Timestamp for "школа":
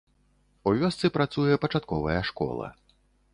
2.31-2.73